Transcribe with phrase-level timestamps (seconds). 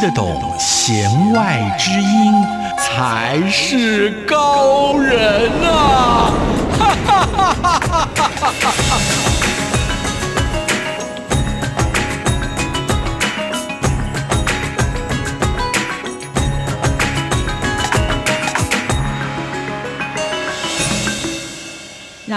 [0.00, 2.32] 得懂弦外之音，
[2.78, 6.32] 才是高人呐啊！
[6.78, 8.08] 哈哈哈哈
[8.40, 9.29] 哈哈！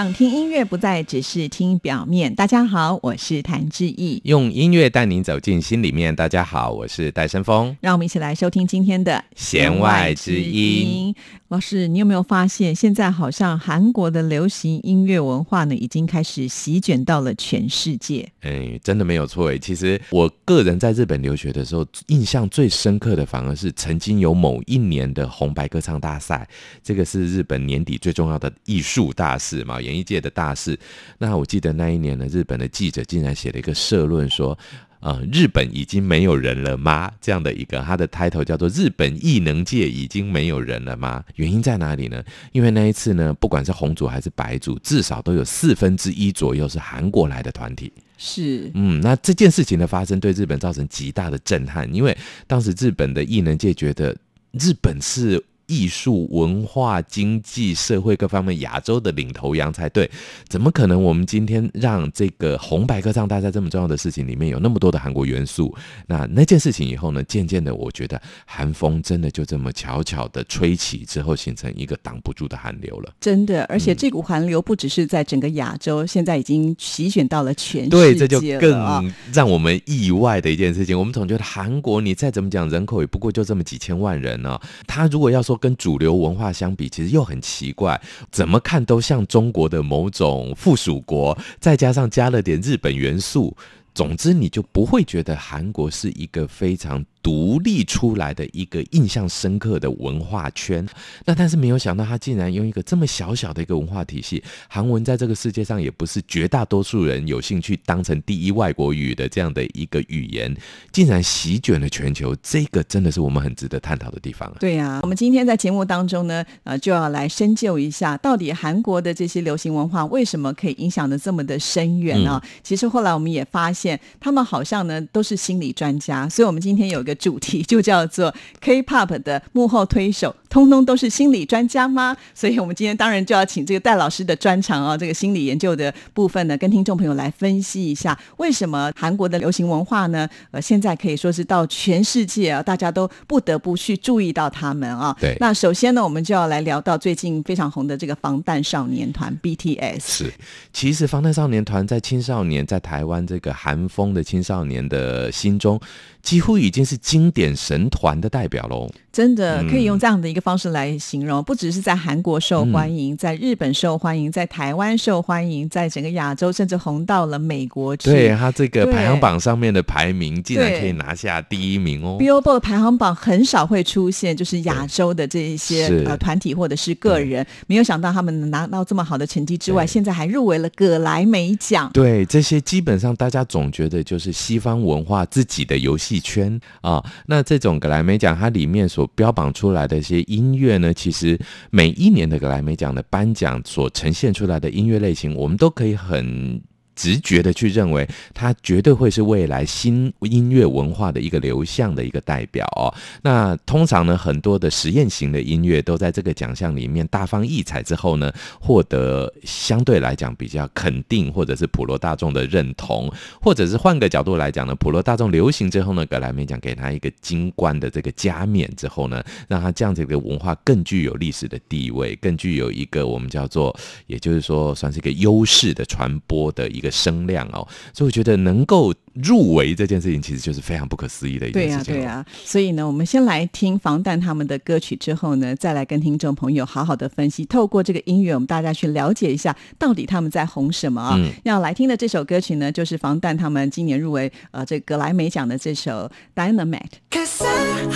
[0.04, 2.34] 让听音乐不再只是听表面。
[2.34, 6.14] 大家好，我是谭志毅，用音乐带您走进心里面。
[6.14, 11.14] 大家好，我是戴森峰，让我们一起来收听今天的弦外之音。
[11.48, 18.28] 老师，你有没有发现，现在好像韩国的流行音乐文化呢，已经开始席卷到了全世界？
[18.40, 19.56] 哎，真的没有错哎。
[19.56, 26.46] 其实我个人在日本留学的时候，印象最深刻的反而是曾经有某一年的红白歌唱大赛，
[26.82, 29.80] 这个是日本年底最重要的艺术大事嘛。
[29.80, 30.78] 演艺界的大事，
[31.18, 34.58] 那我记得那一年呢，日本的记者竟然写了一个社论说，
[35.00, 37.12] 呃，日本已经没有人了吗？
[37.20, 42.24] 这样的一个，他的 title 叫做“日本异能界已经没有人了吗？”原因在哪里呢？
[42.52, 47.92] 因为那一次呢，不管是红组还是白组，至少都有四分之一左右是韩国来的团体。
[48.16, 54.16] 是，嗯，那这件事情的发生对日本造成极大的震撼，因为当时日本的异能界觉得
[54.52, 55.42] 日本是。
[55.66, 60.10] 艺术、文化、经济、社会各方面，亚洲的领头羊才对。
[60.48, 61.02] 怎么可能？
[61.02, 65.74] 我们今天让这个红白歌唱大赛这么重要的事情里面有那么多的韩国元素？
[66.06, 67.22] 那那件事情以后呢？
[67.24, 73.12] 渐渐的，我觉得寒风真的就这么悄悄的吹起之后，形成一个挡不住的寒流了。
[73.20, 80.98] 真的，而且这股寒流不只是在整个亚洲，现在已经席卷到了全世界对，这就更让我们意外的一件事情。
[80.98, 84.58] 我们总觉得韩国，你再怎么讲，人口也不过就这么几千万人呢。
[84.86, 88.00] 他如果要说跟主流文化相比，其实又很奇怪，
[88.30, 93.56] 怎么看都像中国的某种附属国，再加上加了点日本元素，
[93.94, 97.04] 总之你就不会觉得韩国是一个非常。
[97.24, 100.86] 独立出来的一个印象深刻的文化圈，
[101.24, 110.54] 那但是没有想到，他竟然用一个这么小小的一个文化体系，韩文在这个世界上也不是绝大多数人有兴趣当成第一外国语的这样的一个语言，
[110.92, 114.54] 竟然席卷了全球，这个真的是我们很值得探讨的地方。
[114.60, 122.38] 对呀，我们今天在节目当中呢，呃，就要来深究一下，到底韩国的这些流行文化为什么可以影响的这么的深远呢？
[122.62, 132.16] 其实后来我们也发现，他们好像呢都是心理专家，所以我们今天有一主题就叫做 K-pop 的幕后推手，通通都是心理专家吗？
[132.32, 140.28] 所以，我们今天当然就要请这个戴老师的专长啊，这个心理研究的部分呢，跟听众朋友来分析一下，为什么韩国的流行文化呢？
[140.52, 145.16] 呃，现在可以说是到全世界啊，大家都不得不去注意到他们啊。
[145.20, 145.36] 对。
[145.40, 149.98] 那首先呢，我们就要来聊到最近非常红的这个防弹少年团 BTS。
[150.00, 150.32] 是，
[150.72, 155.80] 其实防弹少年团在青少年在台湾这个韩风的青少年的心中。
[156.22, 158.90] 几乎已经是经典神团的代表喽。
[159.12, 168.10] 真的可以用这样的一个方式来形容，不只是在韩国受欢迎，在日本受欢迎，在台湾受欢迎，在整个亚洲甚至红到了美国去。
[168.10, 172.18] 对他这个排行榜上面的排名，竟然可以拿下第一名哦。
[172.20, 181.90] Billboard 排行榜很少会出现，就是亚洲的这一些呃团体或者是个人，没有想到他们拿到这么好的成绩之外，现在还入围了葛莱美奖。
[181.94, 187.02] 对这些，基本上大家总觉得就是西方文化自己的游戏圈啊。
[187.24, 191.38] 那这种葛莱美奖，它里面所标榜出来的一些音乐呢，其实
[191.70, 196.60] 每一年的格莱美奖的颁奖所呈现出来的音乐类型，我们都可以很。
[196.94, 202.94] 直觉的去认为，它绝对会是未来新音乐文化的一个流向的一个代表哦。
[203.22, 213.12] 那通常呢，很多的实验型的音乐都在这个奖项里面大放异彩之后呢，获得相对来讲比较肯定或者是普罗大众的认同，
[213.42, 223.76] 或者是换个角度来讲呢，普罗大众流行之后呢，格莱美奖给他一个金冠的这个加冕之后呢，让他这样子一个文化更具有历史的地位，更具有一个我们叫做，
[224.06, 226.83] 也就是说算是一个优势的传播的一。
[226.84, 237.44] 个声量哦，所以我觉得能够入围这件事情，其实就是非常不可思议的一、件事情、哦对呀、所以呢，我们先来听防弹他们的歌曲，之后呢，再来跟听众朋友好好的分析。
[237.46, 241.14] 透过这个音乐，我们大家去了解一下，到底他们在红什么啊？
[241.18, 246.80] 嗯要来听的这首歌曲呢，就是防弹他们今年入围呃这个格莱美奖的这首《Dynamite》。
[247.10, 247.94] Cause I'm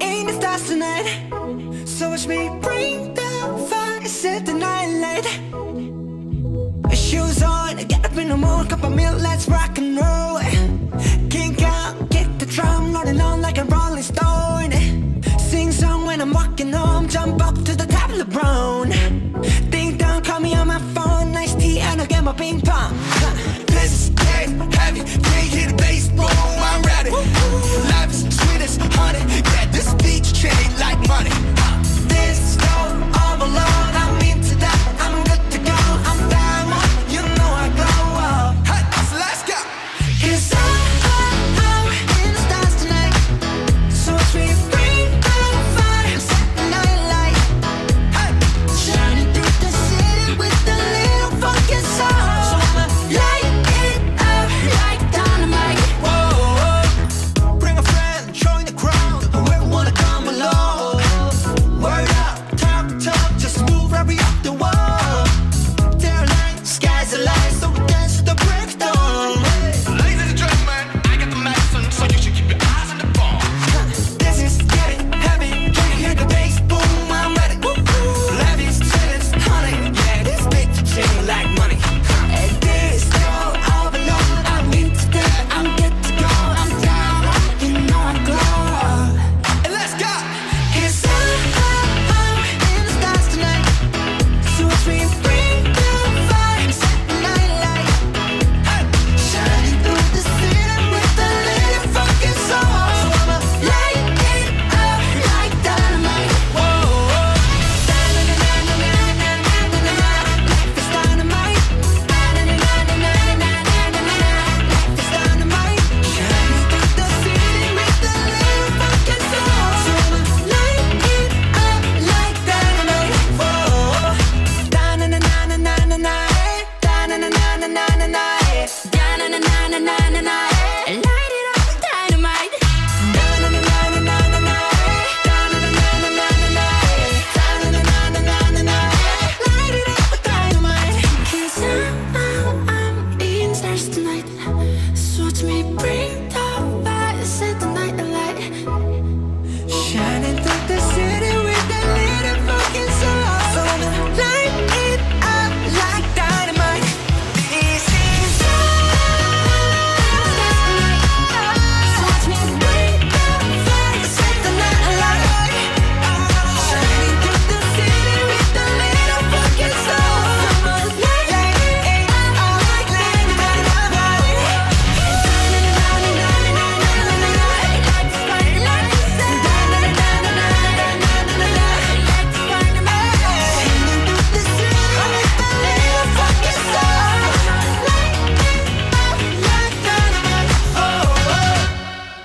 [0.00, 1.06] in the stars tonight.
[1.86, 3.22] So watch me bring the
[3.68, 5.95] fire, set the night light.
[7.06, 10.40] Shoes on, get up in the mood, cup of milk, let's rock and roll.
[11.30, 14.72] Kick out, get the drum, rolling on like a rolling stone.
[15.38, 18.24] Sing song when I'm walking home, jump up to the top the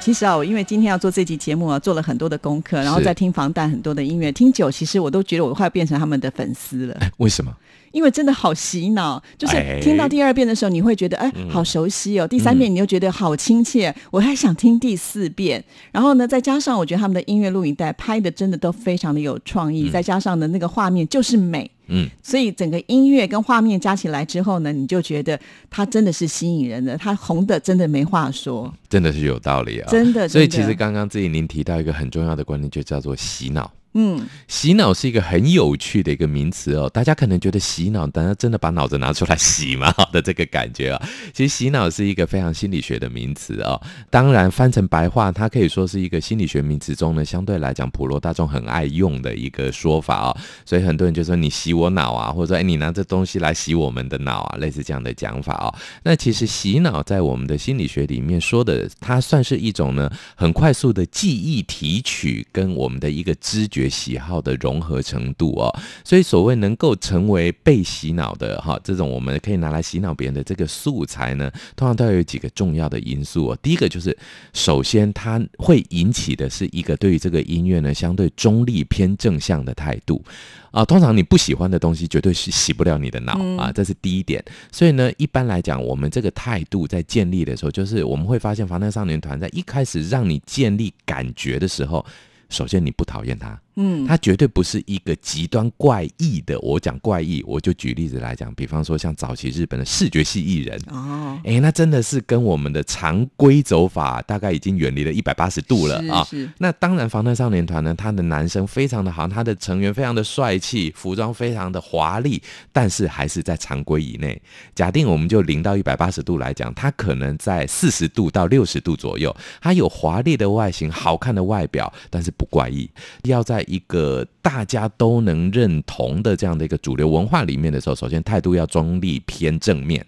[0.01, 6.99] 其实啊，我因为今天要做这集节目啊，做了很多的功课，然后是再听防弹很多的音乐，听久，其实我都觉得我快变成他们的粉丝了。
[7.17, 7.55] 为什么？
[7.91, 15.63] 因为真的好洗脑，就是哎听到第二遍的时候，你会觉得哎，好熟悉哦；第三遍你又觉得好亲切，我还想听第四遍。
[15.91, 25.37] 然后呢，再加上我觉得他们的音乐录影带拍的真的都非常的有创意，再加上呢那个画面就是美，嗯，所以整个音乐跟画面加起来之后呢，你就觉得
[25.69, 33.69] 它真的是吸引人的，它红的真的没话说，真的是有道理啊，真的所以其实刚刚自己您提到一个很重要的观念，就叫做洗脑。
[33.93, 39.93] 嗯，洗脑是一个很有趣的一个名词哦，大家可能觉得洗脑，大家真的把脑子拿出来洗吗？
[40.13, 43.81] 的这个感觉啊，其实洗脑是一个非常心理学的名词哦。
[44.09, 50.37] 当然翻成白话，它可以说是一个心理学名词中呢，相对来讲普罗大众很爱用的一个说法哦。
[50.65, 55.67] 所以很多人就说你洗我脑啊，或者说哎你拿这东西来洗我们的脑啊，类似这样的讲法哦。
[56.03, 65.73] 那其实洗脑在我们的心理学里面说的，它算是一种呢很快速的记忆提取跟我们的一个知觉觉喜好的融合程度哦。
[66.03, 73.57] 所以所谓能够成为被洗脑的哈，这种我们可以拿来洗脑别人的这个素材呢，通常都要有几个重要的因素哦。
[73.61, 74.15] 第一个就是，
[74.53, 80.23] 首先它会引起的是一个对于这个音乐呢相对中立偏正向的态度。
[80.71, 84.41] 啊，通常你不喜欢的东西，绝对是洗不了你的脑、啊，这是第一点。
[84.71, 92.05] 所以呢，一般来讲，我们这个态度在建立的时候，就是我们会发现，防弹少年团在一开始让你建立感觉的时候，
[92.47, 96.59] 首先你不讨厌他，嗯，他绝对不是一个极端怪异的。
[96.59, 106.27] 我讲怪异，我就举例子来讲，比方说像早期日本的视觉系艺人，哦，哎，那真的是跟我们的常规走法大概已经远离了一百八十度了啊。
[106.59, 114.39] 那当然，防弹少年团呢，他的男生非常的好，他的成员非常的帅气，服装非常的华丽，但是还是在常规以内。
[114.75, 122.89] 假定我们就零到一百八十度来讲，他可能在四十度到六十度左右，他有华丽的外形、好看的外表，但是不怪异。
[123.31, 130.05] 要在一个大家都能认同的这样的一个主流文化里面的时候，首先态度要中立偏正面。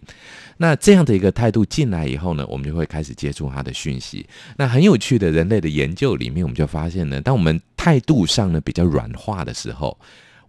[0.58, 4.26] 那这样的一个态度进来以后呢，我们就会开始接触他的讯息。
[4.56, 9.98] 那很有趣的人类的研究里面，我们就发现呢，当我们态度上呢比较软化的时候，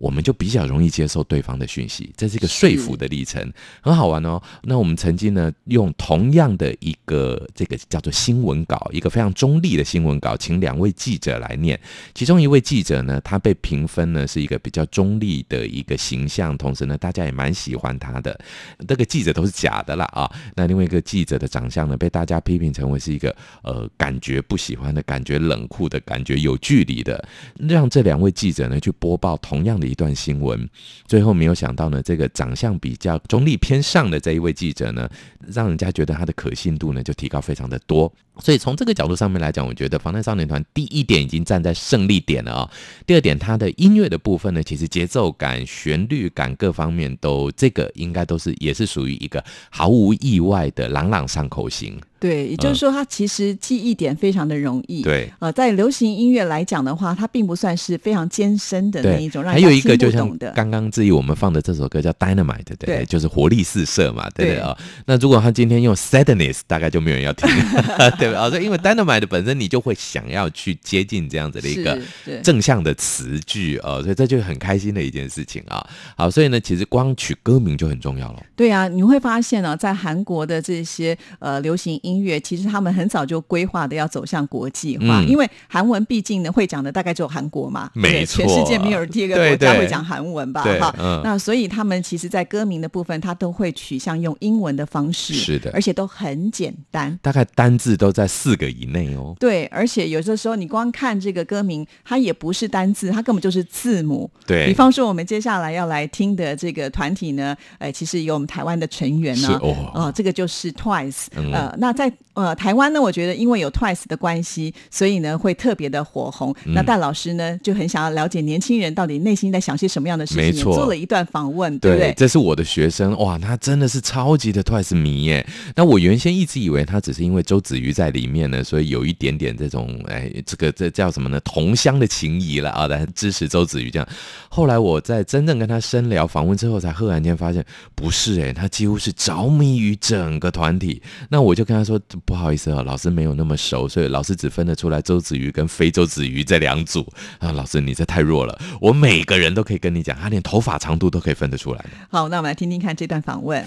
[0.04, 4.38] 我们就比较容易接受对方的讯息，这是一个说服的历程，很好玩哦。
[4.64, 11.80] 那我们曾经呢，用同样的一个这个叫做新闻稿，一个非常中立的新闻稿，请两位记者来念。
[12.12, 18.38] 其中一位记者呢，他被评分呢是一个比较中立的一个形象，同时呢，大家也蛮喜欢他的。
[18.86, 20.30] 这个记者都是假的啦啊。
[20.54, 27.26] 那另外一个记者的长相呢，被大家批评成为是一个呃感觉不喜欢的感觉冷酷的感觉有距离的，
[27.58, 30.68] 让这两位记者呢去播报同样的一段新闻，
[31.06, 35.08] 最后没有想到呢，这个长相比较中立偏上的这一位记者呢，
[35.46, 38.12] 让人家觉得他的可信度呢就提高非常的多。
[38.40, 42.70] 所以从这个角度上面来讲，我觉得防弹少年团第一点已经站在胜利点了啊、
[43.06, 51.98] 第二点，它的音乐的部分呢，其实节奏感、旋律感各方面都这个应该都是也是属于一个毫无意外的朗朗上口型。
[52.20, 55.02] 对，也就是说，它其实记忆点非常的容易。
[55.02, 55.30] 对。
[55.40, 60.50] 呃，在流行音乐来讲的话，它并不算是非常艰深的那一种，让还有一人听个就像不懂的。
[60.52, 63.04] 刚刚至于我们放的这首歌叫 Dynamite，对不对？
[63.04, 64.74] 就是活力四射嘛，对不啊？
[65.04, 67.46] 那如果他今天用 Sadness，大概就没有人要听，
[68.26, 68.40] 对吧？
[68.40, 71.98] 啊，所以因为 Dynamite 本身你就会想要去接近这样子的一个
[72.42, 75.86] 正向的词句哦，所以这就很开心的一件事情啊。
[76.16, 78.42] 好，所以呢，其实光取歌名就很重要了。
[78.56, 90.62] 对啊，你会发现呢、在韩国的这些呃流行音乐，其实他们很早就规划的要走向国际化，嗯因为韩文毕竟呢会讲的大概只有韩国嘛，没错全世界没有第二个国家会讲韩文吧？
[90.62, 97.18] 对哈、嗯那所以他们其实，在歌名的部分，他都会取向用英文的方式，是的而且都很简单。
[97.22, 99.36] 大概单字都在四个以内哦。
[99.38, 104.30] 对，而且有的时候你光看这个歌名，它也不是单字，它根本就是字母。
[104.46, 111.26] 对比方说，我们接下来要来听的这个团体呢，呃，其实有我们台湾的成员呢，是哦呃这个就是 Twice。
[111.36, 116.54] 嗯呃，那在呃台湾呢，我觉得因为有 Twice 的关系，所以呢会特别的火红。
[116.64, 122.12] 嗯那戴老师呢就很想要了解年轻人到底内心在想些什么样的事情，没错做了一段访问，对不对？
[122.16, 125.46] 这是我的学生哇，他真的是超级的 Twice 迷耶。
[125.76, 131.40] 那我原先一直以为他只是因为周子瑜在在里面呢，所以有一点点这种哎，这个这叫什么呢？
[131.40, 134.06] 同乡的情谊了啊，来支持周子瑜这样。
[134.50, 141.00] 后来我在真正跟他深聊访问之后，才赫然间发现不是哎，他几乎是着迷于整个团体。
[141.30, 147.52] 那我就跟他说不好意思啊，老师没有那么熟，所以老师只分得出来周子瑜跟非周子瑜这两组啊。
[147.52, 151.82] 老师你这太弱了，我每个人都可以跟你讲，他连头发长度都可以分得出来。
[152.10, 153.64] 好，那我们来听听看这段访问。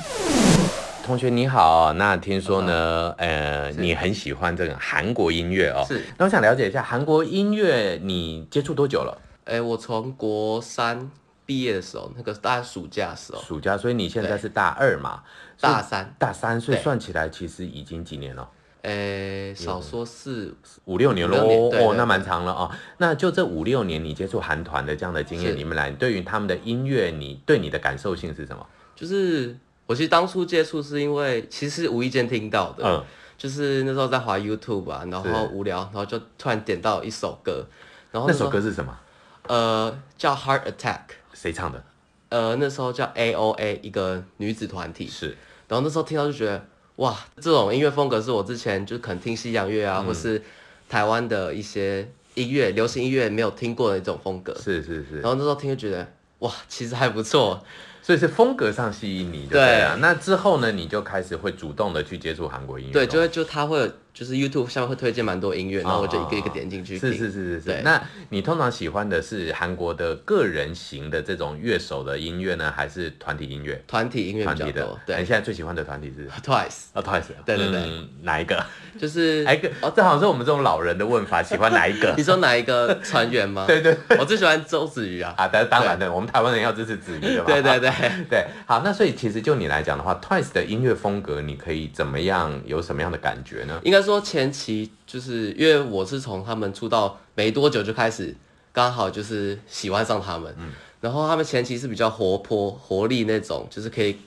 [1.07, 5.85] 同学你好，那听说呢，呃，你很喜欢这个韩国音乐哦。
[5.87, 6.03] 是。
[6.17, 9.17] 那我想了解一下韩国音乐，你接触多久了？
[9.45, 11.09] 哎，我从国三
[11.45, 15.23] 毕业的时候，那个大概暑假的时候，暑假，所以你现在是大二嘛？
[15.61, 18.49] 大三，大三，所以算起来其实已经几年了，
[18.81, 21.71] 哎，少说四五六年五喽。
[21.71, 22.69] 哦，那蛮长了哦。
[22.97, 28.67] 那就这五六年，你接触韩团的这样的经验是里面来，对于他们的音乐，你对你的感受性是什么？
[28.93, 29.55] 就是
[29.87, 33.03] 我其实当初接触是因为其实是无意间听到的，嗯，
[33.37, 37.65] 就是那时候在滑 YouTube 啊，然后无聊，然后就突然点到一首歌，
[38.11, 38.95] 然后那首歌是什么？
[39.47, 40.99] 呃叫 Heart Attack，
[41.33, 41.81] 谁唱的？
[42.29, 45.37] 呃那时候叫 AOA 一个女子团体，是
[45.69, 46.65] 然后那时候听到就觉得，
[46.97, 50.41] 哇，这种音乐风格是我之前就可能听西洋乐嗯啊，或是
[50.89, 54.53] 台湾的一些音乐、流行音乐没有听过的一种风格。
[54.55, 56.05] 是是是然，后那时候听就觉得，
[56.39, 57.63] 哇，其实还不错。
[58.07, 59.49] 所以是风格上吸引你的。
[59.49, 62.93] 对啊，那之后呢，你就开始会主动的去接触韩国音乐。
[62.93, 67.11] 对，就会就他会有就是 YouTube 下面会推荐蛮多音乐，然后我就一个一个点进去听。
[67.11, 67.81] 是是是是是。
[67.83, 73.79] 那你通常喜欢的是韩国的个人型的这种乐手的音乐呢，还是团体音乐？
[73.85, 76.27] 团体音乐比较团体的多，，你现在最喜欢的团体是？
[76.41, 77.25] Twice 啊，Twice。
[77.45, 78.65] 对对对嗯哪一个？
[78.99, 79.69] 就是哪一个？
[79.81, 82.23] 哦，这好像是我们这种老人的问法，喜欢哪一个 你？
[82.23, 83.65] 说哪一个船员吗？
[83.69, 85.35] 对对我最喜欢周子瑜啊。
[85.37, 87.43] 啊，当然的，我们台湾人要支持子瑜的嘛。
[87.45, 87.91] 对对对，
[88.27, 93.79] 对，好，那所以其实就你来讲的话，Twice 的音乐风格，你可以怎么样，有什么样的感觉呢？
[93.83, 98.33] 应该说前期就是因为我是从他们出道没多久就开始，
[98.71, 100.71] 刚好就是喜欢上他们，嗯。
[100.99, 104.17] 然后他们前期是比较活泼、活力那种，就是可以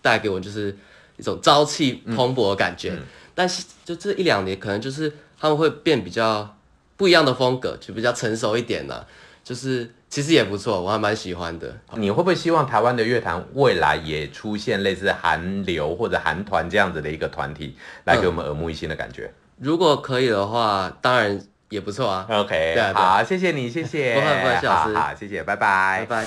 [0.00, 0.76] 带给我就是
[1.16, 2.90] 一种朝气蓬勃的感觉。
[2.90, 3.02] 嗯。
[3.34, 6.54] 但是就这一两年，可能就是他们会变比较
[6.96, 9.08] 不一样的风格，就比较成熟一点了、
[9.44, 11.76] 就是其实也不错，我还蛮喜欢的。
[11.96, 22.26] 你会不会希望台湾的乐坛未来也出现类似韩流或者韩团这样子的一个团体，来给我们耳目一新的感觉、如果可以的话，当然也不错啊。
[22.28, 26.22] o k 对啊对啊好，谢谢你，谢谢， 不会不会谢老师好好，谢谢，拜拜拜。
[26.24, 26.26] 拜。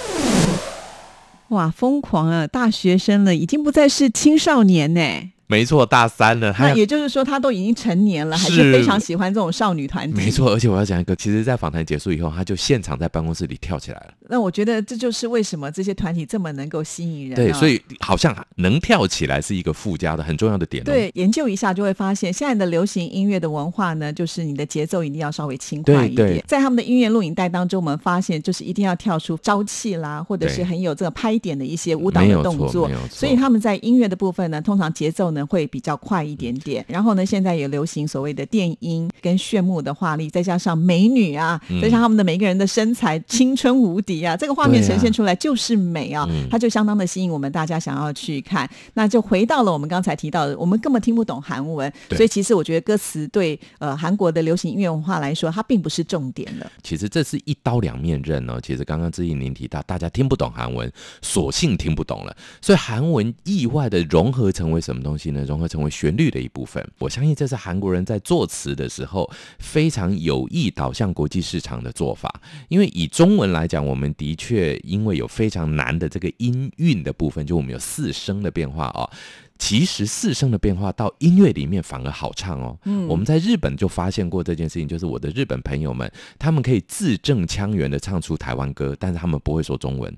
[1.49, 2.47] 哇，疯狂啊！
[2.47, 5.31] 大学生了，已经不再是青少年呢。
[5.47, 10.15] 没错，大三了，那也就是说，他都已经成年了，还是是非常喜欢这种少女团体。
[10.15, 10.31] 没。
[10.35, 14.13] 错，而且我要讲一个，其实，在访谈结束以后，他就现场在办公室里跳起来了。
[14.27, 17.35] 那我觉得这就是为什么这些团体这么能够吸引人、啊。
[17.37, 20.85] 对，所以好像能跳起来是一个附加的很重要的点、哦。
[20.85, 26.45] 对研究一下就会发现，现在的流行音乐的文化呢，就是你的节奏一定要稍微轻快一对对点。
[26.45, 33.09] 在他们的音乐录影带当中，我们发现就是一定要跳出朝气啦，或者是很有这个拍点的一些舞蹈的动作错没有错。
[33.09, 36.83] 所以他们在音乐的部分呢，通常节奏呢会比较快一点点。
[36.87, 48.67] 然后呢，现在也流行所谓的电音跟炫目的画力，再加上美女啊，嗯再加上他们的每一个人的身材青春无敌啊，这个画面呈现出来就是美啊，嗯它就相当的吸引我们大家想要去看。
[48.95, 56.71] 那就回到了我们刚才提到的，我们根本听不懂韩文，所以其实我觉得歌词对呃韩国的流行音乐文化来说，它并不是重点的。
[56.81, 58.59] 其实这是一刀两面刃哦。
[58.61, 65.43] 其实刚刚志毅您提到，大家听不懂韩文，索性听不懂了，所以韩文意外的融合成为什么东西呢？
[65.45, 66.85] 融合成为旋律的一部分。
[66.99, 69.29] 我相信这是韩国人在作词的时候
[69.59, 72.41] 非常有意导向国际市场的做法。
[72.67, 79.09] 因为以中文来讲，我们的确因为有非常难的这个音韵的部分，就我们有四声的变化哦。
[79.57, 82.77] 其实四声的变化到音乐里面反而好唱哦。
[82.83, 90.13] 嗯，我们在日本就发现过这件事情，就是我的日本朋友们，他们可以字正腔圆的唱出台湾歌，但是他们不会说中文。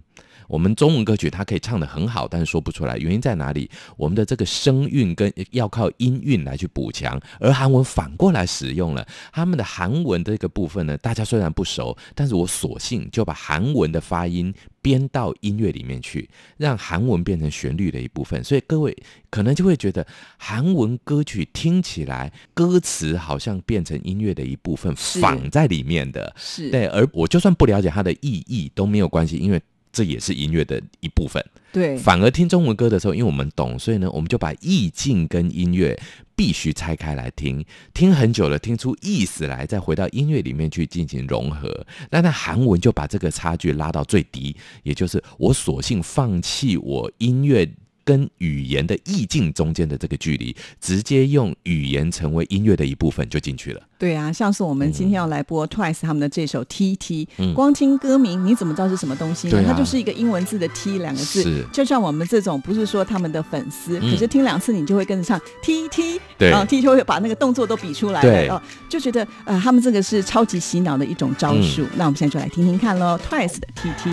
[0.48, 3.70] 我们中文歌曲它可以唱得很好，但是说不出来，原因在哪里？
[3.96, 18.44] 我们的这个声韵跟要靠音韵来去补强，而韩文反过来使用了他们的韩文的这个部分呢，大家虽然不熟，但是我索性就把韩文的发音编到音乐里面去，让韩文变成旋律的一部分。
[18.44, 18.96] 所以各位
[19.30, 20.06] 可能就会觉得
[20.38, 26.34] 韩文歌曲听起来歌词好像变成音乐的一部分，仿在里面的。
[26.38, 29.62] 是对，而我就算不了解它的意义都没有关系，因为
[29.98, 31.44] 这也是音乐的一部分。
[31.74, 36.00] 对反而听中文歌的时候，因为我们懂，所以呢，我们就把意境跟音乐
[36.36, 41.86] 必须拆开来听，听很久了，听出意思来，再回到音乐里面去进行融合。
[42.12, 47.68] 那那韩文就把这个差距拉到最低，也就是我索性放弃我音乐。
[48.08, 53.82] 跟语言的意境中间的这个距离，直接用语言成为音乐的一部分就进去了。
[54.00, 59.58] 对啊，像是我们今天要来播 Twice 他们的这首 T T，、嗯光听歌名你怎么知道是什么东西呢？
[59.60, 71.82] 啊它就是一个英文字的 T 两个字是，就像我们这种不是说他们的粉丝，嗯可是听两次你就会跟着唱 T T，对然后 T 就会把那个动作都比出来对了，哦，就觉得呃他们这个是超级洗脑的一种招数。
[71.84, 74.12] 嗯那我们现在就来听听看喽，Twice 的 T T。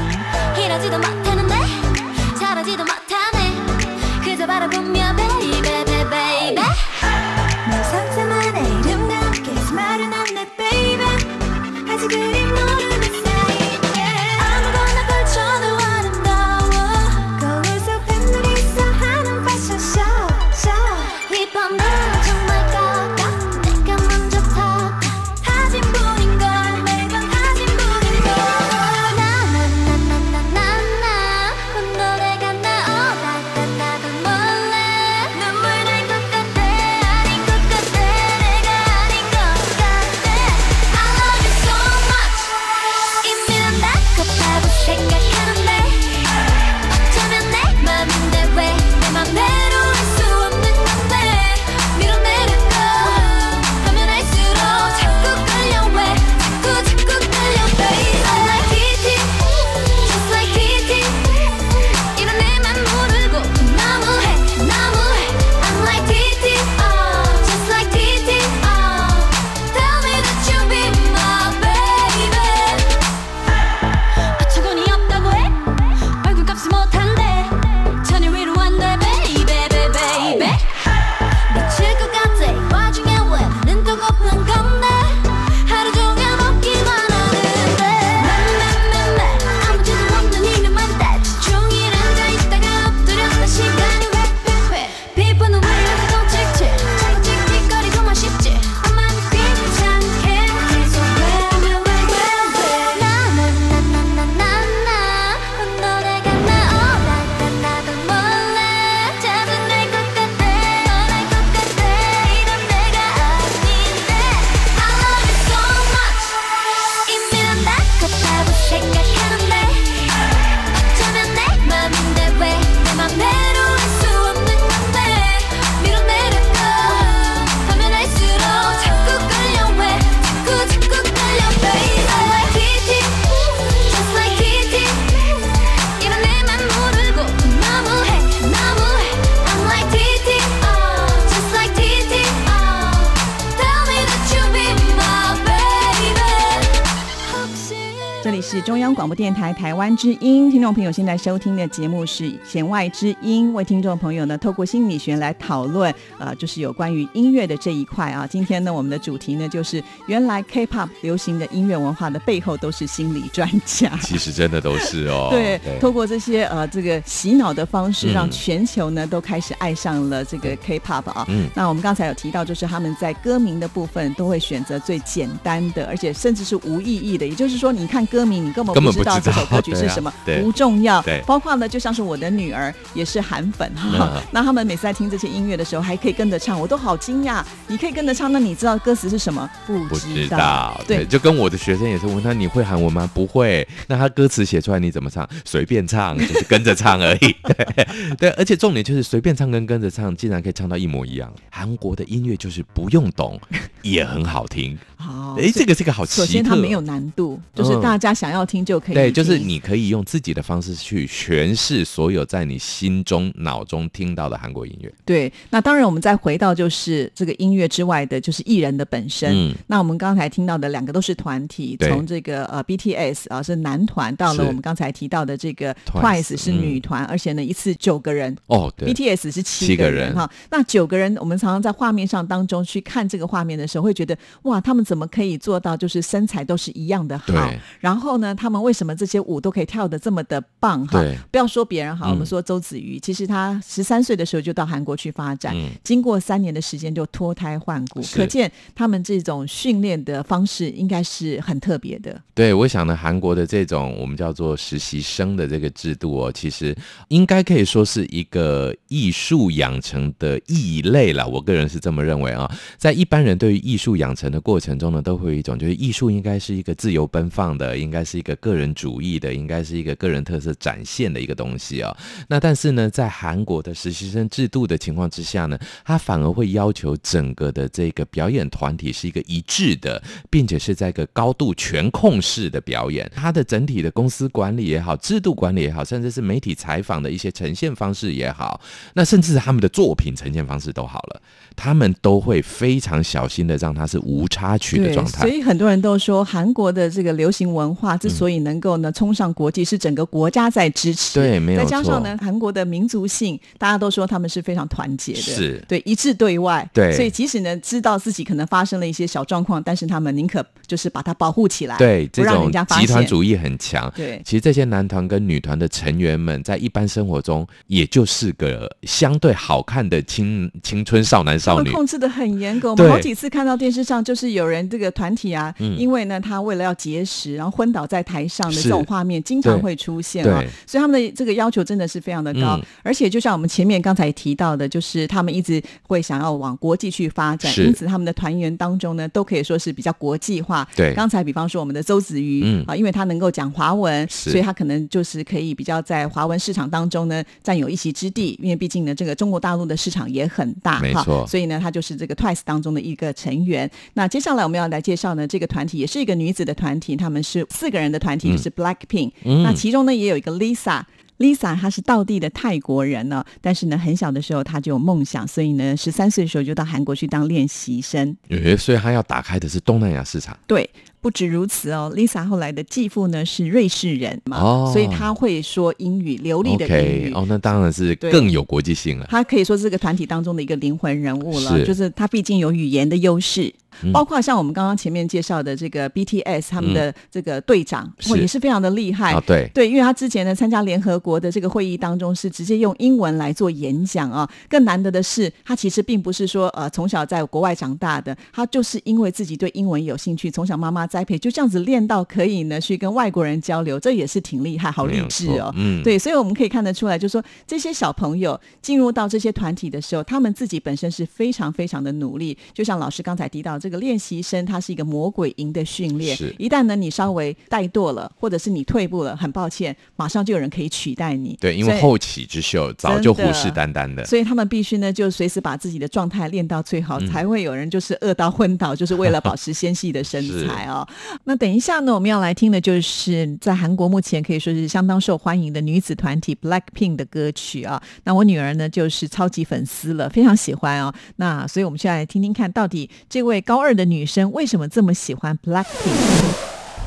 [149.84, 158.26] 湾之音，听众朋友现在收听的节目是《弦外之音》，为听众朋友呢透过心理学来讨论，呃，就是有关于音乐的这一块啊。
[158.26, 163.90] 今天呢，我们的主题呢就是原来 K-pop 流行的音乐文化的背后都是心理专家。
[164.00, 165.28] 其实真的都是哦。
[165.30, 171.26] 对，透过这些呃这个洗脑的方式，嗯让全球呢都开始爱上了这个 K-pop 啊。
[171.28, 177.26] 嗯那我们刚才有提到，就是他们在歌名的部分都会选择最简单的，而且甚至是无意义的。
[177.26, 181.02] 也就是说，你看歌名，你根本根本不知道不知道这首歌曲是什么，不重要。
[181.02, 187.42] 对包括呢，就像是我的女儿也是韩粉哈嗯，那他们每次在听这些音乐的时候，还可以跟着唱，我都好惊讶。
[187.66, 189.48] 你可以跟着唱，那你知道歌词是什么？
[189.66, 193.08] 不不知知道，对，就跟我的学生也是问他你会韩文吗？
[193.12, 193.66] 不会。
[193.87, 195.28] 那他歌词写出来你怎么唱？
[195.44, 197.18] 随便唱，就是跟着唱而已。
[197.44, 201.32] 对 对，而且重点就是随便唱跟跟着唱，竟然可以唱到一模一样。
[201.50, 203.40] 韩国的音乐就是不用懂
[203.82, 204.76] 也很好听。
[204.96, 206.26] 好哎，这个是个好奇特。
[206.26, 208.94] 首先它没有难度，就是嗯大家想要听就可以听。
[208.94, 214.92] 对，就是你可以用自己的方式去诠释所有在你心中、脑中听到的韩国音乐。
[215.05, 219.33] 对，那当然，我们再回到就是这个音乐之外的，就是艺人的本身。
[219.35, 228.37] 嗯那我们刚才听到的两个都是团体，对从这个呃 BTS 啊、是男团，到了我们刚才提到的这个 Twice，Twice 是女团，而且呢一次九个人。
[228.46, 237.50] 哦，对 BTS 是七七个人个人哈，那九个人，我们常常在画面上当中去看这个画面的时候，会觉得哇，他们怎么可以做到就是身材都是一样的好？
[237.81, 241.16] 然后呢，他们为什么这些舞都可以跳的这么的棒哈对？
[241.30, 252.20] 不要说别人好，嗯我们说周子瑜，其实他十三岁的时候就到韩国去发展，嗯经过三年的时间就脱胎换骨，可见他们这种训练的方式应该是很特别的。
[252.34, 256.76] 对，我想呢，韩国的这种我们叫做实习生的这个制度哦，其实
[257.08, 261.26] 应该可以说是一个艺术养成的异类了。
[261.28, 262.50] 我个人是这么认为啊。
[262.78, 271.96] 在一般人对于艺术养成的过程中呢，都会有一种就是艺术应该是一个自由奔放的，应该是一个个人主义的，应该是一个个人特色展现的一个东西啊、
[272.28, 283.10] 那但是呢，在韩国的实习生制度的情况之下呢，他反而会要求整个的这个表演团体是一个一致的，并且是在一个高度全控式的表演。
[283.14, 288.60] 他的整体的公司管理也好，制度管理也好，甚至是媒体采访的一些呈现方式也好，
[288.94, 291.20] 那甚至他们的作品呈现方式都好了，
[291.56, 295.20] 他们都会非常小心的让它是无插曲的，状态。
[295.22, 301.14] 所以很多人都说，韩国的这个流行文化之所以能够呢冲上国际，是整个国家在支持。
[301.14, 306.68] 对没有再加上呢，韩国的民族性，大家都说他们是非常团结的，是对一致对外。
[306.72, 313.04] 对所以即使呢知道自己可能发生了一些小状况，但是他们宁可就是把它保护起来，对，不让这种人家发集团。
[313.04, 313.92] 主义很强。
[313.94, 321.70] 对其实这些男团跟女团的成员们，在一般生活中，也就是个相对好看的青青春少男少女。
[321.70, 330.48] 控制的很严格，我们好几次看到电视上，就是有人这个团体啊，嗯因为呢他为了要节食，然后昏倒在台上的这种画面，经常会出现啊对。
[330.66, 340.66] 所以他们的这个要求真的是非常的高，嗯而且就像我们前面刚才提到的，就是他们一直会想要往国际去发展，因此他们的团员当中呢，都可以说是比较国际化。
[340.77, 353.70] 对刚才比方说我们的周子瑜、嗯啊，因为他能够讲华文，是所以他可能就是可以比较在华文市场当中呢占有一席之地，因为毕竟呢这个中国大陆的市场也很大，哈没错所以呢，他就是这个 Twice 当中的一个成员。
[353.94, 360.82] 那接下来我们要来介绍呢，这个团体也是一个女子的团体，他们是四个人的团体，就是 Blackpink、嗯那其中呢，也有一个 Lisa。
[361.18, 368.16] Lisa 她是道地的泰国人呢，但是呢，很小的时候她就有梦想，所以呢，十三岁的时候就到韩国去当练习生。
[368.30, 370.36] 诶，所以她要打开的是东南亚市场。
[370.48, 370.68] 对，
[371.04, 377.12] 不止如此哦，Lisa 后来的继父呢是瑞士人嘛，哦所以他会说英语，流利的英语。
[377.12, 379.06] 哦，那当然是更有国际性了。
[379.10, 383.52] 他可以说是这个团体当中的一个灵魂人物了，是就是他毕竟有语言的优势。
[383.82, 389.12] 嗯包括像我们刚刚前面介绍的这个 BTS 他们的这个队长，是哇也是非常的厉害。
[389.12, 394.30] 啊，对，对，因为他之前呢参加联合国的这个会议当中是直接用英文来做演讲啊。
[394.48, 405.52] 更难得的是，他其实并不是说呃从小在国外长大的，他就是因为自己对英文有兴趣，从小妈妈栽培，就这样子练到可以呢去跟外国人交流，这也是挺厉害，好励志哦。
[405.57, 412.38] 嗯，对，所以我们可以看得出来，就是说这些小朋友进入到这些团体的时候，他们自己本身是非常非常的努力。
[412.52, 421.37] 就像老师刚才提到，这个练习生他是一个魔鬼营的训练是，一旦呢你稍微怠惰了，或者是你退步了，很抱歉，马上就有人可以取代你。
[421.40, 424.04] 对，因为后起之秀早就虎视眈眈的。
[424.04, 430.83] 所以他们必须呢，就随时把自己的状态练到最好，嗯才会有人就是饿到昏倒，就是为了 保持纤细的身材哦。
[431.24, 437.82] 那等一下呢，我们要来听的就是在韩国目前可以说是相当受欢迎的女子团体 Blackpink 的歌曲啊。
[438.04, 440.92] 那我女儿呢就是超级粉丝了，非常喜欢哦。
[441.16, 446.34] 那所以我们现在来听听看，到底这位高二的女生为什么这么喜欢 Blackpink？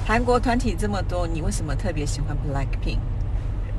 [0.06, 3.00] 韩国团体这么多，你为什么特别喜欢 Blackpink？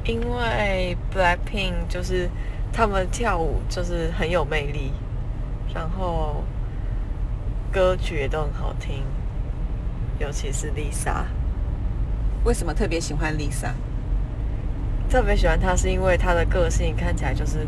[0.05, 2.29] 因为 Blackpink 就是
[2.73, 4.93] 他们跳舞就是很有魅力，
[5.75, 6.45] 然后
[7.73, 9.03] 歌曲也都很好听，
[10.19, 11.25] 尤其是 Lisa。
[12.45, 13.71] 为什么特别喜欢 Lisa？
[15.09, 17.67] 特别喜欢她是因为她的个性看起来就是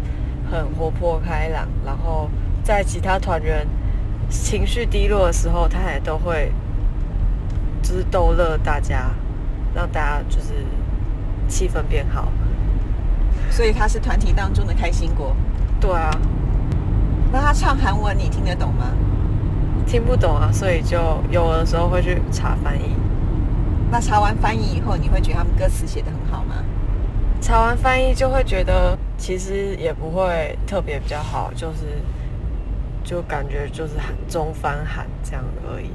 [0.51, 2.29] 很活泼开朗，然后
[2.63, 3.67] 在其他团员
[4.29, 6.53] 情绪低落的时候，她也都会
[7.83, 9.11] 就是逗乐大家，
[9.75, 10.55] 让大家就是
[11.49, 12.33] 气氛变好。
[13.51, 15.35] 所以她是团体当中的开心果。
[15.81, 16.11] 对啊，
[17.33, 18.93] 那她唱韩文你听得懂吗？
[19.87, 20.99] 听不懂啊，所以就
[21.31, 22.95] 有的时候会去查翻译。
[23.91, 26.57] 那查完翻译以后，你会觉得他们歌词写得很好吗？
[27.41, 31.87] 查完翻译就会觉得其实也不会特别比较好，就是
[33.03, 35.91] 就感觉就是韩中翻韩这样而已。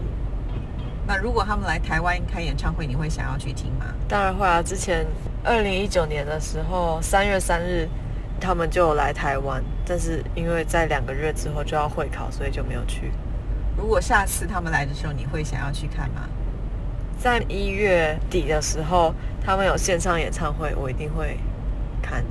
[1.08, 3.86] 那如果他们来台湾开演唱会，你会想要去听吗？
[4.08, 5.06] 当然会啊，之前
[5.44, 7.88] 二零一九年的时候，三月三日
[8.42, 13.12] 他们就有来台湾，但是因为在两个月之后就要会考，所以就没有去。
[13.78, 16.28] 如果下次他们来的时候，你会想要去看吗？
[17.18, 21.38] 在一月底的时候，他们有线上演唱会，我一定会
[22.02, 22.24] 看。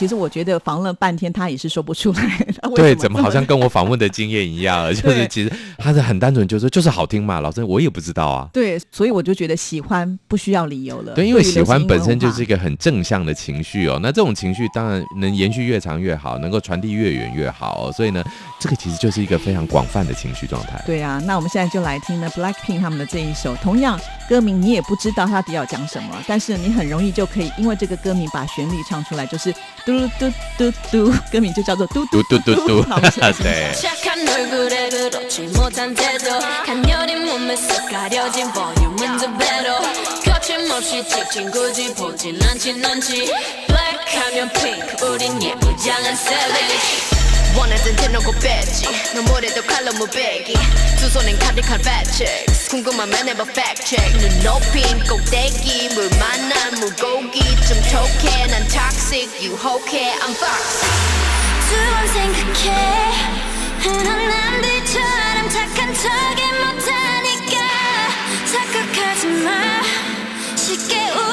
[0.00, 2.46] 其实我觉得访了半天，他也是说不出来。
[2.74, 4.88] 对，怎么好像跟我访问的经验一样？
[4.96, 7.38] 就是其实他是很单纯，就是就是好听嘛。
[7.40, 8.48] 老师，我也不知道啊。
[8.50, 11.12] 对，所以我就觉得喜欢不需要理由了。
[11.12, 14.00] 对，因为喜欢本身就是一个很正向的情绪哦。
[14.02, 17.92] 那这种情绪当然能延续越长越好，能够传递越远越好、哦。
[17.92, 18.24] 所以呢，
[18.58, 20.82] 这个其实就是一个非常广泛的情绪状态。
[20.86, 29.52] 对啊，那我们现在就来听呢 Blackpink 他们的这一首，同样歌名你也不知道他底要讲什么，但是你很容易就可以因为这个歌名把旋律唱出来，就是
[32.54, 34.12] 누구나 빼고는 다 똑같은
[38.52, 38.94] 거예요.
[47.96, 48.86] 대놓고 뺐지.
[49.14, 50.54] 너 모래도 칼로 무배기.
[50.98, 52.24] 두 손엔 칼이 칼 팩트
[52.70, 55.90] 궁금하면 해봐 팩트 눈높인 꼭대기.
[55.94, 57.40] 물 만난 물고기.
[57.66, 58.39] 좀 촉해
[59.09, 60.85] 난 toxic 유혹해 I'm fox
[61.65, 62.67] 두 번 생각해
[63.79, 67.55] 흔한 남들처럼 착한 척이 못하니까
[68.45, 69.49] 착각하지 마
[70.55, 71.28] 쉽게 웃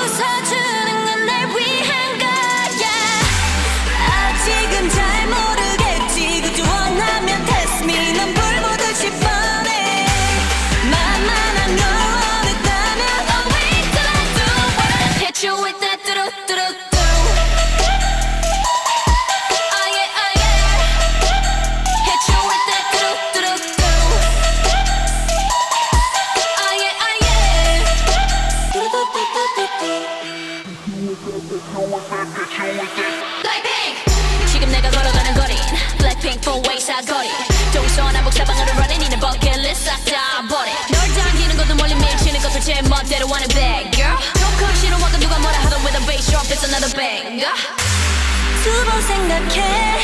[47.39, 50.00] 두번 생각해.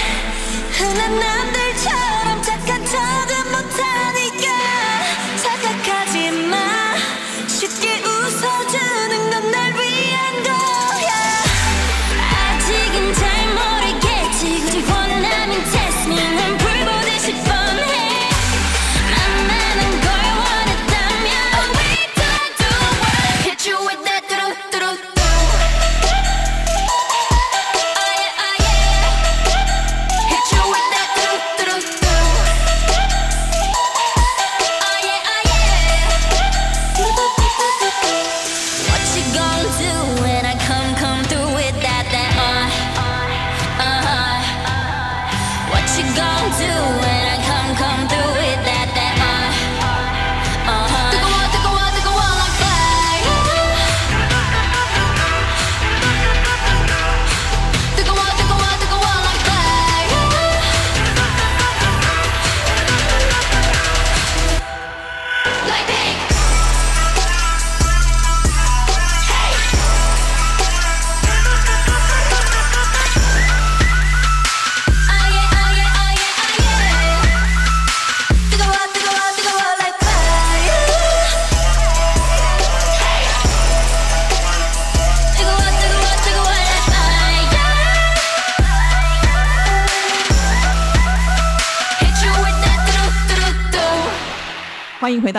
[0.71, 1.52] 흔한 남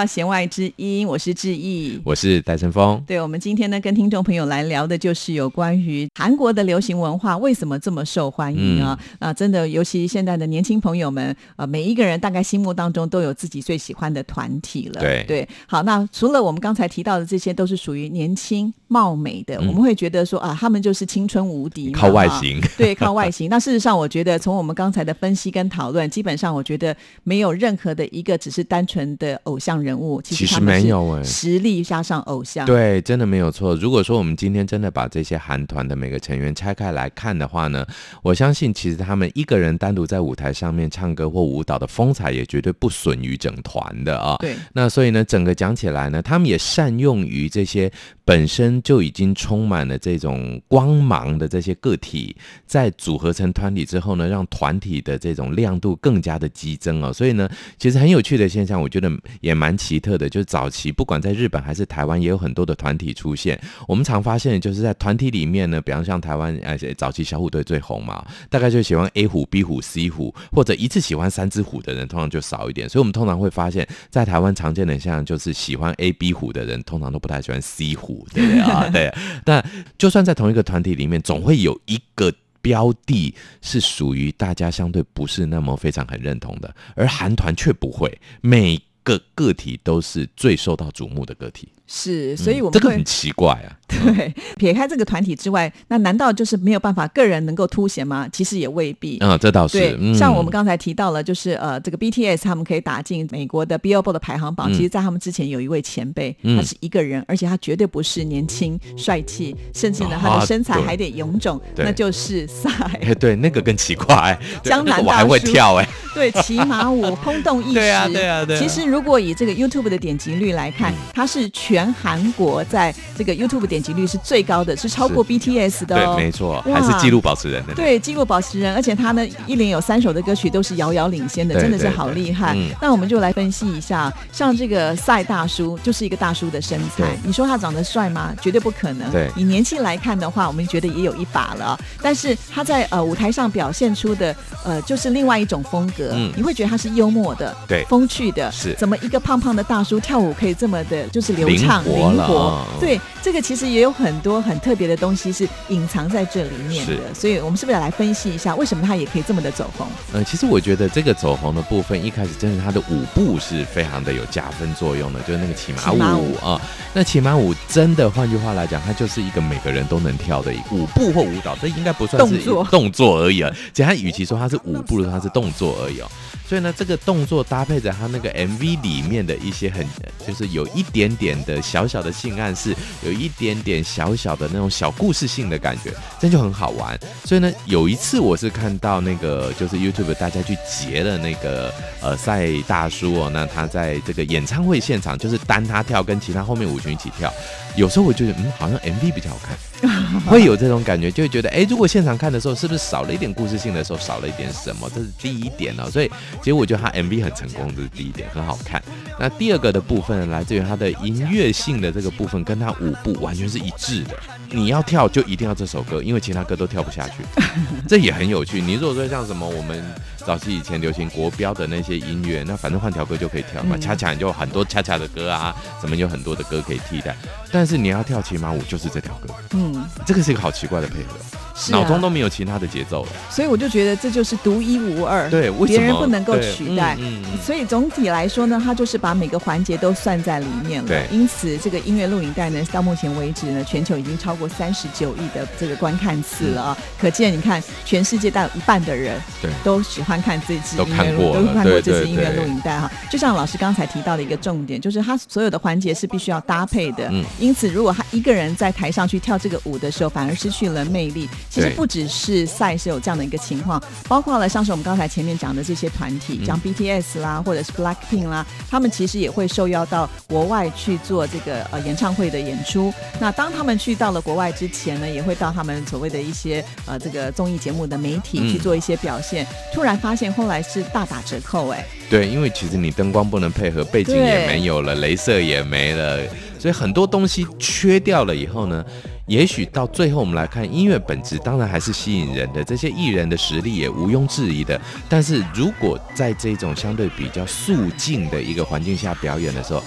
[0.05, 1.99] 到弦外之音，我是志毅。
[2.05, 3.03] 我是戴晨峰。
[3.07, 8.99] 对，我们今天呢，跟听众朋友来聊的就是有关于韩国的流行文化为什么这么受欢迎啊？
[9.19, 15.01] 啊，真的，尤其现在的年轻朋友们，呃，每一个人大概心目当中都有自己最喜欢的团体了。
[15.01, 23.49] 对对，好，那除了我们刚才提到的这些，都是属于年轻貌美的，我们会觉得说啊，他们就是青春无敌嘛，靠外哈形对，靠外形。
[23.49, 32.67] 那事实上，我觉得从我们刚才的分析跟讨论，基本上我觉得没有任何的一个只是单纯的偶像人物，其其实没有哎实力加上偶像。
[32.67, 33.75] 对，真的没有错。
[33.77, 37.87] 如果说我们今天真的把这些韩团的每个成员拆开来看的话呢，
[38.23, 44.37] 我相信其实他们一个人单独在舞台上面唱歌或舞蹈的风采也绝对不损于整团的啊。
[44.41, 47.91] 对那所以呢，整个讲起来呢，他们也善用于这些
[48.25, 52.35] 本身就已经充满了这种光芒的这些个体，
[52.67, 57.13] 在组合成团体之后呢，让团体的这种亮度更加的激增哦。
[57.13, 63.61] 所以呢，其实很有趣的现象，我觉得也蛮奇特的，就是早期不管在日本还是台湾，也有很多的团体出现。
[63.87, 72.89] 我们常发现，就是在团体里面呢，比方像台湾，呃，早期小虎队最红嘛，大概就喜欢 A 虎、B 虎、C 虎，或者一次喜欢三只虎的人，通常就少一点。
[72.89, 78.89] 所以我们通常会发现，在台湾常见的现象就是喜欢 A、B 虎的人，通常都不太喜欢 C 虎，对不对啊？
[78.93, 79.13] 对。
[79.45, 79.65] 但
[79.99, 82.33] 就算在同一个团体里面，总会有一个。
[82.65, 91.69] 标的是属于大家相对不是那么非常很认同的，而韩团却不会，每个个体都是最受到瞩目的个体。
[91.87, 93.77] 是，所以我们、嗯这个很奇怪啊。
[93.95, 98.27] 对撇开这个团体之外，那难道就是没有办法个人能够凸显吗？
[98.33, 99.19] 其实也未必。
[99.19, 104.73] 啊、这倒对是，，嗯像我们刚才提到了，就是呃，这个 BTS 他们可以打进美国的 Billboard 的排行榜。
[104.73, 112.71] 嗯其实，在他们之前有一位前辈，嗯他是一个人，而且他绝对不是年轻帅气，甚至呢，啊他的身材还得臃肿，对那就是赛。
[113.03, 117.75] 哎，对，那个更奇怪， 对江南那个我还会大叔跳哎，对，骑马舞 轰动一时。
[117.75, 126.15] 对啊对啊对啊其实如果以这个 YouTube 的点击率来看，嗯它是全韩国在这个 YouTube 点击率是最高的，是超过 BTS 的哦。
[126.17, 127.75] 对，没错，还是纪录保持人的。
[127.75, 132.69] 对，纪录保持人，而且他呢一连有三首的歌曲都是遥遥领先的，真的是好厉害嗯。
[132.81, 138.35] 那我们就来分析一下，像这个赛大叔就是一个大叔的身材，你说他长得帅吗？
[138.41, 139.11] 绝对不可能。
[139.11, 144.35] 对以年纪来看的话，我们觉得也有一把了，但是他在呃舞台上表现出的
[144.65, 159.87] 呃就是另外一种风格，嗯你会觉得他是幽默的，对风趣的，是怎么一个胖胖的大叔跳舞可以这么的，就是流畅灵活对，这个其实也有很多很特别的东西是隐藏在这里面的，所以我们是不是来分析一下，为什么他也可以这么的走红？
[160.13, 166.61] 呃，其实我觉得这个走红的部分，一开始真的他的舞步是非常的有加分作用的，就是那个骑马舞舞啊、
[166.93, 172.39] 那骑马舞真的，换句话来讲，它就是一个每个人都能跳的舞步或舞蹈，这应该不算是
[172.71, 173.51] 动作而已啊。
[173.73, 176.11] 其实它与其说它是舞步，它是动作而已哦。
[176.47, 179.87] 所以呢，这个动作搭配着他那个 MV 里面的一些很，
[180.27, 186.99] 就是有一点点的小小的性暗示，有一点点小小的那种小故事性的感觉，这就很好玩。
[187.25, 197.33] 所以呢，有一次我是看到那个就是 YouTube 大家去截了那个呃赛大叔哦，那他在这个演唱会现场就是单他跳，跟其他后面舞群一起跳。
[197.77, 204.89] 有时候我觉得嗯，好像 MV 比较好看， 会有这种感觉，就会觉得哎，如果现场看的时候是不是少了一点故事性的时候少了一点什么？
[204.95, 205.91] 这是第一点哦。
[205.91, 208.83] 所以其实我觉得他 MV 很成功，这是第一点，很好看。
[209.19, 214.17] 那第二个的部分来自于他的音乐性的这个部分，跟他舞步完全是一致的。
[214.51, 217.25] 你要跳就一定要这首歌，因为其他歌都跳不下去，
[217.89, 218.61] 这也很有趣。
[218.61, 219.85] 你如果说像什么我们
[220.27, 227.15] 早期以前流行国标的那些音乐，那反正换条歌就可以跳嘛，嗯恰恰你就很多恰恰的歌啊，什么有很多的歌可以替代。
[227.53, 233.09] 但是你要跳骑马舞就是这条歌，嗯，这个是一个好奇怪的配合，脑中都没有其他的节奏了。
[233.31, 236.97] 所以我就觉得这就是独一无二，对为什么别人不能够取代。
[236.99, 240.89] 嗯嗯嗯所以总体来说呢，它就是把每个环节都算在里面了。
[240.89, 246.79] 对因此这个音乐录影带呢，到目前为止呢，全球已经超过三十九亿的这个观看次了啊！
[246.99, 252.91] 可见你看，全世界大有一半的人对都喜欢看这支都音乐录，看过都看过这支音乐录影带哈。
[253.11, 257.09] 就像老师刚才提到的一个重点，就是他所有的环节是必须要搭配的。
[257.11, 261.29] 嗯因此，如果他一个人在台上去跳这个舞的时候，反而失去了魅力。
[261.51, 272.93] 其实不只是赛是有这样的一个情况，包括了像是我们刚才前面讲的这些团体，嗯像 BTS 啦，或者是 Blackpink 啦，他们其实也会受邀到国外去做这个呃演唱会的演出。
[273.21, 279.47] 那当他们去到了国外之前呢，也会到他们所谓的一些呃这个综艺节目的媒体嗯去做一些表现。
[279.73, 286.21] 突然发现后来是大打折扣、哎，对，因为其实你灯光不能配合，背景也没有了，镭射也没了，
[286.59, 288.85] 所以很多东西缺掉了以后呢，
[289.27, 294.79] 也许到最后我们来看，音乐本质当然还是吸引人的，这些艺人的实力也毋庸置疑的。
[295.09, 299.83] 但是如果在这种相对比较肃静的一个环境下表演的时候，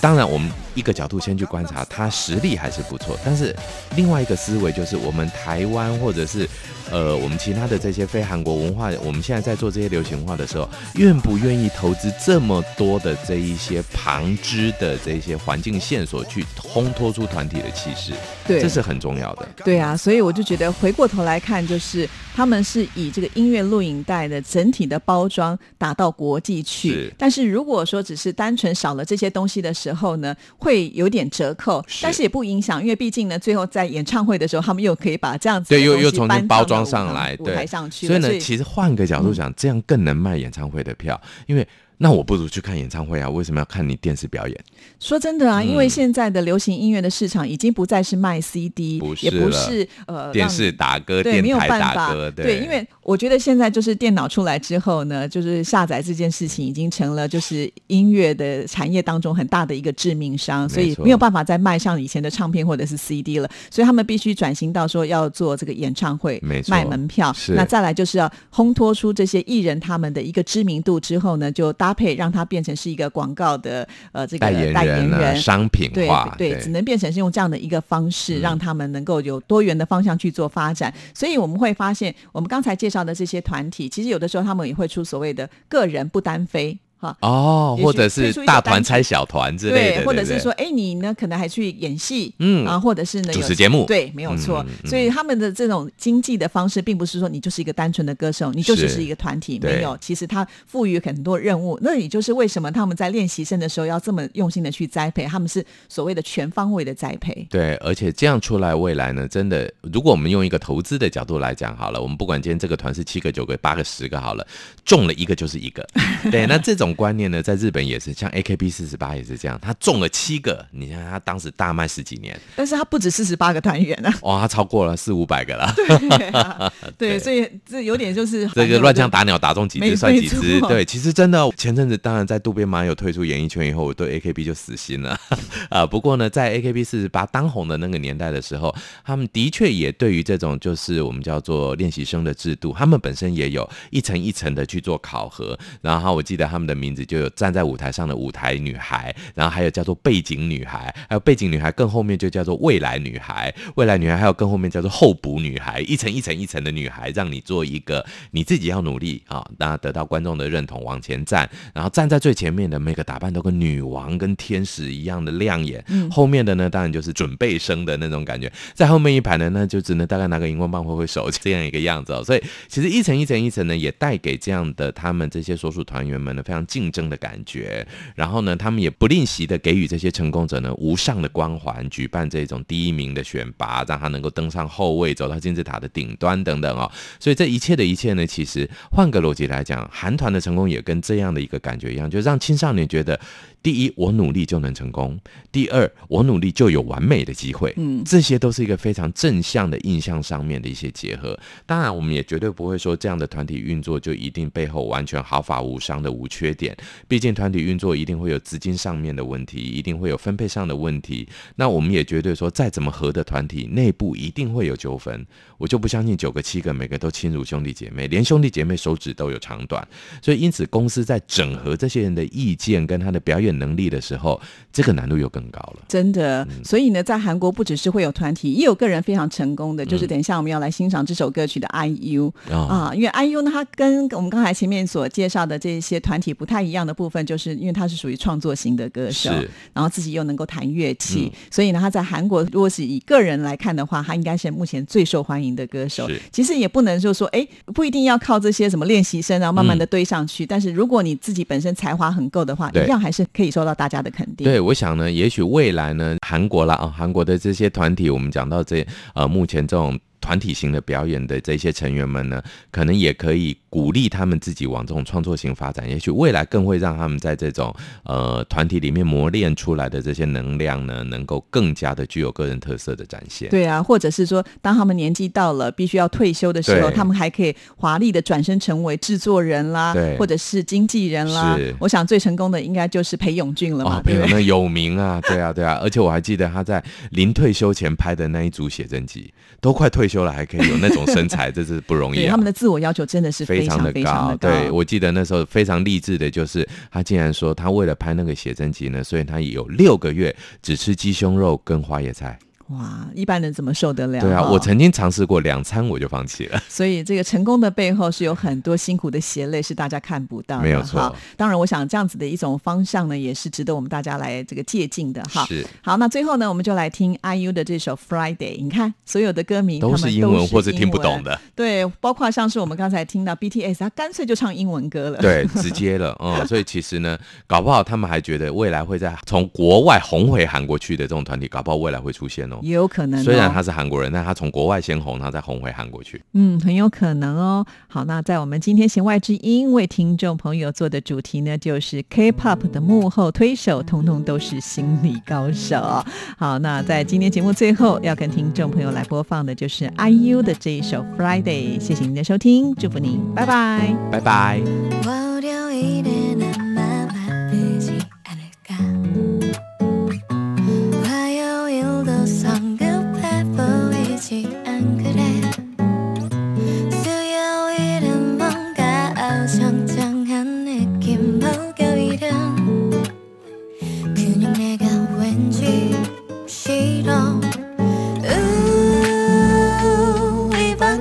[0.00, 3.18] 当然，我们一个角度先去观察，他实力还是不错。
[3.24, 3.54] 但是
[3.96, 6.48] 另外一个思维就是，我们台湾或者是
[6.90, 18.12] 呃我们其他的这些非韩国文化，我们现在在做这些流行文化的时候，愿不愿意投资这么多的这一些旁支的这些环境线索，去烘托出团体的气势？
[18.46, 19.48] 对这是很重要的。
[19.64, 27.14] 对啊，所以我就觉得回过头来看，就是他们是以这个音乐录影带的整体的包装打到国际去是。
[27.18, 38.06] 但是如果说只是单纯少了这些东西的时候呢，会有点折扣，是但是也不影响，因为毕竟呢，最后在演唱会的时候，他们又可以把这样子对，又又重搬新包装上来，舞对，台上去。
[38.06, 41.66] 所以呢，其实换个角度讲，这样更能卖演唱会的票，因为
[41.98, 44.56] 那我不如去看演唱会啊，为什么要看你电视表演？
[45.00, 67.32] 说真的啊，因为嗯现在的流行音乐的市场已经不再是卖 CD，也不是呃电视打歌，对，电没有台打办法歌，，对，因为我觉得现在就是电脑出来之后呢，就是下载这件事情已经成了就是音乐的产业当中很大的一个致命伤，所以没有办法再卖像以前的唱片或者是 CD 了，所以他们必须转型到说要做这个演唱会没，卖门票。
[67.32, 67.54] 是。
[67.54, 80.92] 那再来就是要烘托出这些艺人他们的一个知名度之后呢，就搭配让它变成是一个广告的呃这个代言人啊，商品对化，对，只能变成是用这样的一个方式，让他们能够有多元的方向去做发展。
[81.14, 86.78] 所以我们会发现，我们刚才介绍的这些团体，其实有的时候他们也会出所谓的个人不单飞。
[86.98, 94.64] 哈，哦，或者是大团拆小团之类的，对或者是说，哎，你呢可能还去演戏，嗯啊，或者是呢主持节目对，没有错。
[94.84, 99.96] 所以他们的这种经济的方式，并不是说你就是一个单纯的歌手，你就只是是一个团体，没有。
[100.00, 107.46] 其实他赋予很多任务，那也就是为什么他们在练习生的时候要这么用心的去栽培，他们是所谓的全方位的栽培。
[107.48, 114.44] 对，而且这样出来，未来呢，真的，如果我们用一个投资的角度来讲好了，我们不管今天这个团是七个、九个、八个、十个好了，
[114.84, 115.86] 中了一个就是一个。
[116.30, 125.72] 对，那这种观念呢，在日本也是，像 AKB 四十八也是这样，他中了七个，你看他当时大卖十几年，但是他不止四十八个团员啊，哇，他超过了四五百个了。
[125.76, 130.60] 对啊， 对，所以这有点就是 这个乱枪打鸟，打中几只算几只。
[130.62, 135.18] 对，其实真的，前阵子当然在渡边麻友退出演艺圈以后，我对 AKB 就死心了
[135.70, 135.86] 啊。
[135.86, 138.74] 不过呢，在 AKB 四十八当红的那个年代的时候，
[139.04, 145.58] 他们的确也对于这种就是我们叫做练习生的制度，他们本身也有一层一层的去做考核。
[145.80, 186.88] 然后我记得他们的名字就有站在舞台上的舞台女孩，然后还有叫做背景女孩，还有背景女孩更后面就叫做未来女孩，未来女孩还有更后面叫做候补女孩，一层一层一层的女孩，让你做一个你自己要努力啊，那得到观众的认同，往前站，然后站在最前面的每个打扮都跟女王跟天使一样的亮眼，后面的呢当然就是准备生的那种感觉，在后面一排呢，那就只能大概拿个荧光棒挥挥手这样一个样子哦，所以其实一层一层一层呢，也带给这样的他们这些所属团员们呢非常竞争的感觉，然后呢，他们也不吝惜的给予这些成功者呢无上的光环，举办这种第一名的选拔，让他能够登上后位，走到金字塔的顶端等等哦。
[187.18, 193.18] 所以这一切的一切呢，其实换个逻辑来讲，韩团的成功也跟这样的一个感觉一样，就让青少年觉得，
[193.62, 195.16] 第一，我努力就能成功；
[195.50, 197.74] 第二，我努力就有完美的机会。
[197.76, 201.38] 嗯，这些都是一个非常正向的印象上面的一些结合。
[201.66, 206.76] 当然，我们也绝对不会说这样的团体运作就一定背后完全毫发无伤的无缺点。
[207.06, 211.28] 毕竟团体运作一定会有资金上面的问题，一定会有分配上的问题。
[211.56, 215.26] 那我们也绝对说，再怎么合的团体，内部一定会有纠纷。
[215.58, 219.86] 我就不相信九个七个每个都亲如兄弟姐妹，连兄弟姐妹手指都有长短。
[220.22, 224.40] 所以因此，公司在整合这些人的意见跟他的表演能力的时候，
[224.72, 225.84] 这个难度又更高了。
[225.88, 226.64] 真的，嗯。
[226.64, 232.56] 所以呢，在韩国不只是会有团体，也有个人非常成功的，就是嗯等一下我们要来欣赏这首歌曲的 IU、啊。
[232.56, 239.30] 啊，因为 IU 呢，它跟我们刚才前面所介绍的这些团体不太一样的部分，就是因为他是属于创作型的歌手，
[239.72, 241.38] 然后自己又能够弹乐器，嗯。
[241.50, 246.08] 所以呢，他在韩国如果是以个人来看的话，他应该是目前最受欢迎的歌手。
[246.08, 246.20] 是。
[246.32, 249.88] 其实也不能就说，哎，不一定要靠这些什么练习生，然后慢慢的嗯。
[249.90, 250.44] 堆上去。
[250.44, 252.84] 但是如果你自己本身才华很够的话，对。
[252.84, 254.44] 一样还是可以受到大家的肯定。
[254.44, 258.84] 对，我想呢，也许未来呢，韩国啦啊，韩国的这些团体，我们讲到这
[259.14, 259.96] 呃，目前这种。
[260.28, 267.74] 团体型的表演的这些成员们呢，可能也可以鼓励他们自己往这种创作型发展，也许未来更会让他们在这种
[268.04, 273.48] 呃团体里面磨练出来的这些能量呢，能够更加的具有个人特色的展现。
[273.48, 281.74] 对啊，或者是说，当他们年纪到了必须要退休的时候，他们还可以华丽的转身成为制作人啦，或者是经纪人啦是。
[281.80, 284.20] 我想最成功的应该就是裴勇俊了嘛，哦，对不对？
[284.20, 292.38] 朋友那有名啊，对啊，对啊，而且我还记得他在临退休前拍的那一组写真集，都快退休了还可以有那种身材，这是不容易他。
[292.38, 294.48] 们的自我要求真的是非常的非常的高。
[294.48, 302.38] 对我记得那时候非常励志的，就是他竟然说他为了拍那个写真集呢，所以他有六个月只吃鸡胸肉跟花椰菜。
[302.68, 304.20] 哇，一般人怎么受得了？
[304.20, 306.62] 对啊，我曾经尝试过两餐我就放弃了。
[306.68, 310.62] 所以这个成功的背后是有很多辛苦的血泪，是大家看不到的。
[310.62, 315.46] 没有错当然，我想这样子的一种方向呢，也是值得我们大家来这个借鉴的哈。
[315.46, 318.36] 是好，那最后呢，我们就来听 IU 的这首《Friday》。
[318.62, 321.40] 你看，所有的歌名都是英文或是听不懂的。
[321.56, 325.18] 对，包括像是我们刚才听到 BTS，他干脆就唱英文歌了。
[325.20, 332.57] 对，直接了， 嗯，所以其实呢，搞不好他们还觉得未来会在从国外红回韩国去的这种团体，搞不好未来会出现哦。
[332.62, 333.22] 也有可能、哦。
[333.22, 336.22] 虽然他是韩国人，但他从国外先红，然后再红回韩国去。
[336.34, 337.64] 嗯，很有可能哦。
[337.86, 346.04] 好，那在我们今天弦外之音为听众朋友做的主题呢，就是 K-pop 的幕后推手，通通都是心理高手。
[346.36, 351.78] 好，那在今天节目最后要跟听众朋友来播放的就是 IU 的这一首 Friday。
[351.80, 353.94] 谢谢您的收听，祝福您，拜拜。
[354.10, 354.60] 拜拜。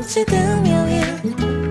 [0.08, 1.67] 这个谬言。